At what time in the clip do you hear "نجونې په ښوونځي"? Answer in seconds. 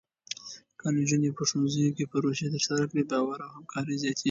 0.97-1.85